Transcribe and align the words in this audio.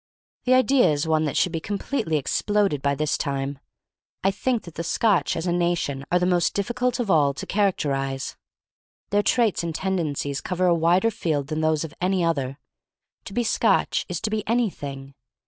The 0.45 0.55
idea 0.55 0.89
is 0.91 1.07
one 1.07 1.25
that 1.25 1.37
should 1.37 1.51
be 1.51 1.59
completely 1.59 2.17
exploded 2.17 2.81
by 2.81 2.95
this 2.95 3.19
time. 3.19 3.59
I 4.23 4.31
think 4.31 4.63
that 4.63 4.73
the 4.73 4.83
Scotch 4.83 5.35
as 5.37 5.45
a 5.45 5.51
nation 5.51 6.05
are 6.11 6.17
the 6.17 6.25
most 6.25 6.55
difficult 6.55 6.99
of 6.99 7.11
all 7.11 7.35
to 7.35 7.45
characterize. 7.45 8.35
Their 9.11 9.21
traits 9.21 9.61
and 9.63 9.75
tendencies 9.75 10.41
cover 10.41 10.65
a 10.65 10.73
wider 10.73 11.11
field 11.11 11.49
than 11.49 11.61
those 11.61 11.83
of 11.83 11.93
any 12.01 12.23
other. 12.23 12.57
To 13.25 13.33
be 13.33 13.43
Scotch 13.43 14.07
is 14.09 14.19
to 14.21 14.31
be 14.31 14.43
anything. 14.47 15.13